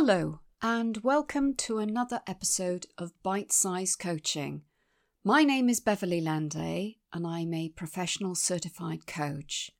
[0.00, 4.62] Hello, and welcome to another episode of Bite Size Coaching.
[5.24, 9.72] My name is Beverly Landay, and I'm a professional certified coach.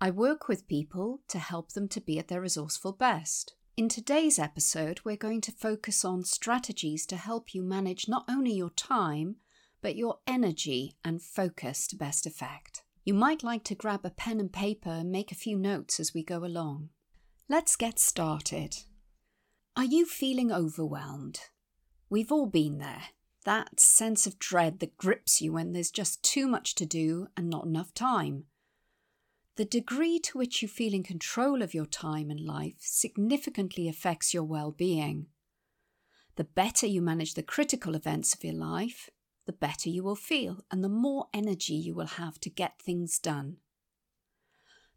[0.00, 3.54] I work with people to help them to be at their resourceful best.
[3.76, 8.52] In today's episode, we're going to focus on strategies to help you manage not only
[8.52, 9.36] your time,
[9.82, 12.82] but your energy and focus to best effect.
[13.04, 16.12] You might like to grab a pen and paper and make a few notes as
[16.12, 16.88] we go along.
[17.48, 18.78] Let's get started.
[19.76, 21.40] Are you feeling overwhelmed?
[22.08, 23.04] We've all been there.
[23.44, 27.48] That sense of dread that grips you when there's just too much to do and
[27.48, 28.44] not enough time.
[29.56, 34.34] The degree to which you feel in control of your time and life significantly affects
[34.34, 35.26] your well being.
[36.36, 39.08] The better you manage the critical events of your life,
[39.46, 43.18] the better you will feel and the more energy you will have to get things
[43.18, 43.58] done.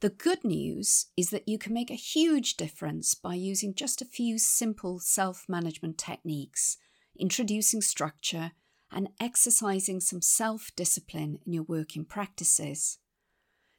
[0.00, 4.04] The good news is that you can make a huge difference by using just a
[4.04, 6.76] few simple self management techniques,
[7.18, 8.52] introducing structure,
[8.92, 12.98] and exercising some self discipline in your working practices.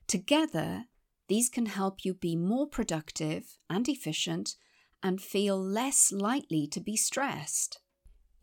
[0.07, 0.85] Together,
[1.29, 4.55] these can help you be more productive and efficient
[5.01, 7.79] and feel less likely to be stressed.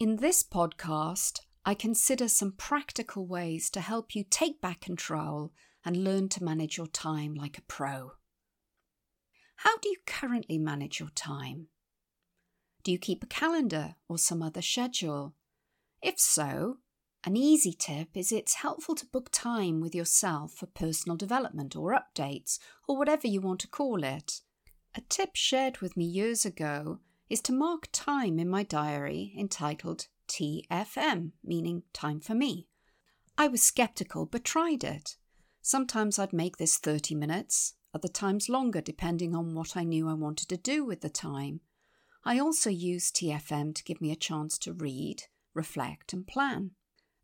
[0.01, 5.53] In this podcast, I consider some practical ways to help you take back control
[5.87, 8.11] and learn to manage your time like a pro.
[9.59, 11.69] How do you currently manage your time?
[12.83, 15.35] Do you keep a calendar or some other schedule?
[16.03, 16.79] If so,
[17.25, 21.97] an easy tip is it's helpful to book time with yourself for personal development or
[21.97, 24.41] updates or whatever you want to call it.
[24.97, 26.99] A tip shared with me years ago
[27.31, 32.67] is to mark time in my diary entitled TFM, meaning time for me.
[33.39, 35.17] I was skeptical but tried it.
[35.67, 40.15] Sometimes I'd make this 30 minutes, other times longer, depending on what I knew I
[40.15, 41.59] wanted to do with the time.
[42.25, 46.71] I also used TFM to give me a chance to read, reflect, and plan.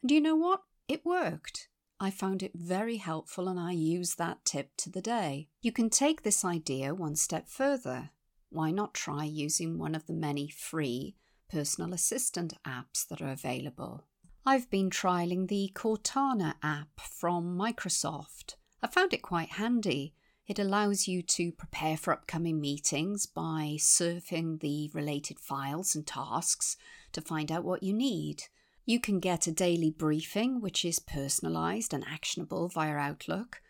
[0.03, 0.63] And you know what?
[0.89, 1.69] It worked.
[2.01, 5.47] I found it very helpful and I use that tip to the day.
[5.61, 8.11] You can take this idea one step further.
[8.51, 11.15] Why not try using one of the many free
[11.49, 14.09] personal assistant apps that are available?
[14.45, 18.57] I've been trialing the Cortana app from Microsoft.
[18.83, 20.15] I found it quite handy.
[20.49, 26.77] It allows you to prepare for upcoming meetings by surfing the related files and tasks
[27.13, 28.43] to find out what you need.
[28.85, 33.63] You can get a daily briefing, which is personalised and actionable via Outlook,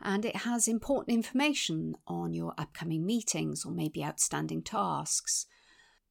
[0.00, 5.46] and it has important information on your upcoming meetings or maybe outstanding tasks.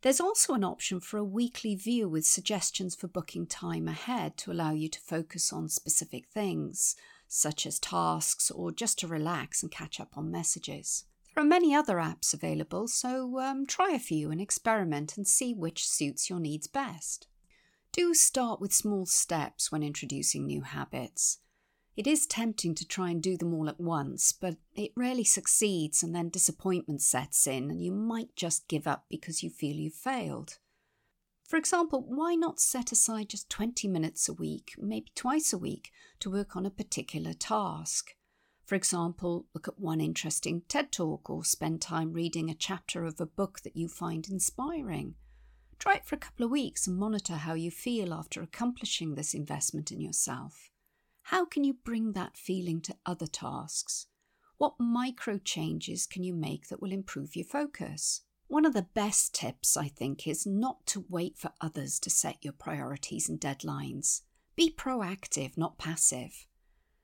[0.02, 4.52] There's also an option for a weekly view with suggestions for booking time ahead to
[4.52, 6.96] allow you to focus on specific things,
[7.28, 11.04] such as tasks or just to relax and catch up on messages.
[11.36, 15.54] There are many other apps available, so um, try a few and experiment and see
[15.54, 17.28] which suits your needs best.
[17.92, 21.40] Do start with small steps when introducing new habits.
[22.00, 26.02] It is tempting to try and do them all at once, but it rarely succeeds,
[26.02, 29.96] and then disappointment sets in, and you might just give up because you feel you've
[29.96, 30.59] failed.
[31.44, 35.92] For example, why not set aside just 20 minutes a week, maybe twice a week,
[36.22, 38.16] to work on a particular task?
[38.64, 43.20] For example, look at one interesting TED talk or spend time reading a chapter of
[43.20, 45.16] a book that you find inspiring.
[45.80, 49.34] Try it for a couple of weeks and monitor how you feel after accomplishing this
[49.34, 50.72] investment in yourself.
[51.29, 54.07] How can you bring that feeling to other tasks?
[54.57, 58.22] What micro changes can you make that will improve your focus?
[58.47, 62.44] One of the best tips, I think, is not to wait for others to set
[62.44, 64.22] your priorities and deadlines.
[64.56, 66.47] Be proactive, not passive.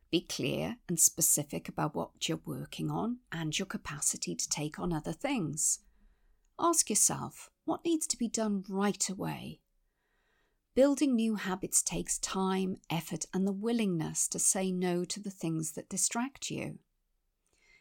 [0.10, 4.92] Be clear and specific about what you're working on and your capacity to take on
[4.92, 5.82] other things.
[6.60, 9.60] Ask yourself what needs to be done right away
[10.76, 15.72] Building new habits takes time, effort, and the willingness to say no to the things
[15.72, 16.80] that distract you.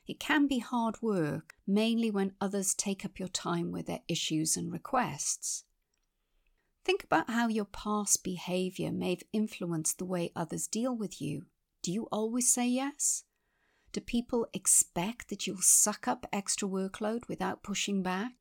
[0.07, 4.57] It can be hard work, mainly when others take up your time with their issues
[4.57, 5.65] and requests.
[6.85, 11.47] Think about how your past behaviour may have influenced the way others deal with you.
[11.83, 13.25] Do you always say yes?
[13.91, 18.35] Do people expect that you'll suck up extra workload without pushing back?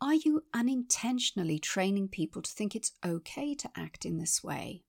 [0.00, 4.84] Are you unintentionally training people to think it's okay to act in this way?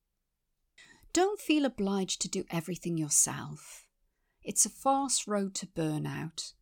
[1.14, 3.88] Don't feel obliged to do everything yourself.
[4.44, 6.54] It's a fast road to burnout.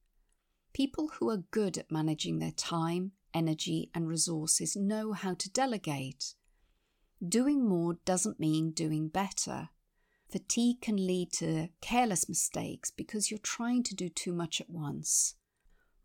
[0.74, 6.34] People who are good at managing their time, energy, and resources know how to delegate.
[7.28, 9.70] Doing more doesn't mean doing better.
[10.32, 15.36] Fatigue can lead to careless mistakes because you're trying to do too much at once.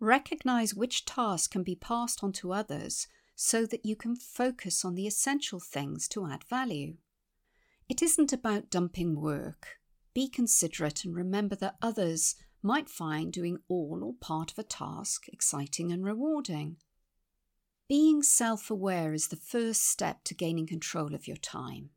[0.02, 3.06] Recognize which tasks can be passed on to others
[3.36, 6.96] so that you can focus on the essential things to add value.
[7.88, 9.78] It isn't about dumping work.
[10.12, 12.34] Be considerate and remember that others
[12.64, 16.78] might find doing all or part of a task exciting and rewarding.
[17.88, 21.90] Being self aware is the first step to gaining control of your time.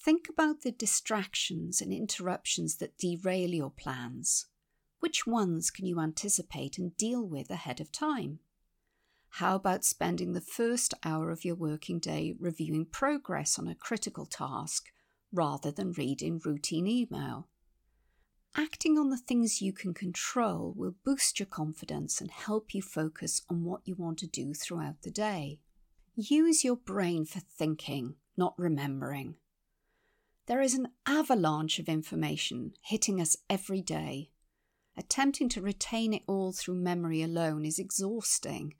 [0.00, 4.46] Think about the distractions and interruptions that derail your plans.
[5.00, 8.38] Which ones can you anticipate and deal with ahead of time?
[9.34, 14.26] How about spending the first hour of your working day reviewing progress on a critical
[14.26, 14.90] task
[15.32, 17.48] rather than reading routine email?
[18.56, 23.42] Acting on the things you can control will boost your confidence and help you focus
[23.48, 25.60] on what you want to do throughout the day.
[26.16, 29.36] Use your brain for thinking, not remembering.
[30.46, 34.30] There is an avalanche of information hitting us every day.
[35.00, 38.74] Attempting to retain it all through memory alone is exhausting.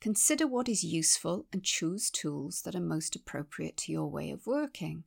[0.00, 4.48] Consider what is useful and choose tools that are most appropriate to your way of
[4.48, 5.04] working.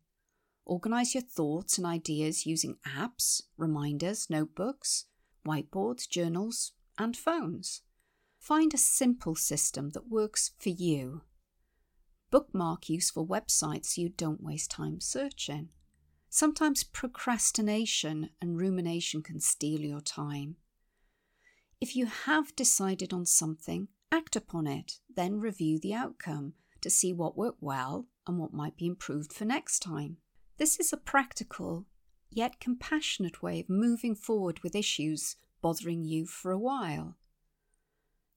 [0.65, 5.03] Organize your thoughts and ideas using apps, reminders, notebooks,
[5.45, 7.81] whiteboards, journals, and phones.
[8.39, 11.23] Find a simple system that works for you.
[12.31, 15.67] Bookmark useful websites so you don't waste time searching.
[16.33, 20.55] Sometimes procrastination and rumination can steal your time.
[21.81, 27.11] If you have decided on something, act upon it, then review the outcome to see
[27.11, 30.17] what worked well and what might be improved for next time.
[30.57, 31.85] This is a practical,
[32.29, 37.17] yet compassionate way of moving forward with issues bothering you for a while.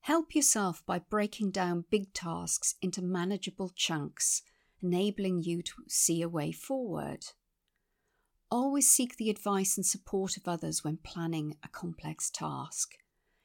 [0.01, 4.43] Help yourself by breaking down big tasks into manageable chunks,
[4.83, 7.25] enabling you to see a way forward.
[8.57, 12.95] Always seek the advice and support of others when planning a complex task.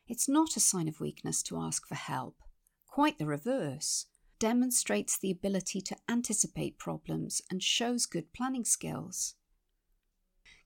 [0.08, 2.44] It's not a sign of weakness to ask for help,
[2.86, 4.06] quite the reverse
[4.38, 9.34] demonstrates the ability to anticipate problems and shows good planning skills.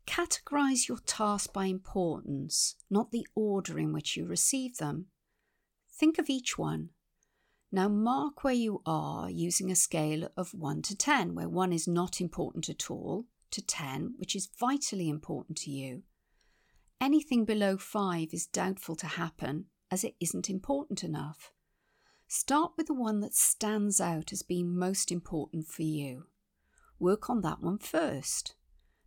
[0.05, 5.05] Categorize your tasks by importance, not the order in which you receive them.
[5.89, 6.89] Think of each one.
[7.71, 11.87] Now mark where you are using a scale of 1 to 10, where 1 is
[11.87, 16.03] not important at all, to 10, which is vitally important to you.
[16.99, 21.51] Anything below 5 is doubtful to happen as it isn't important enough.
[22.27, 26.25] Start with the one that stands out as being most important for you.
[26.99, 28.55] Work on that one first.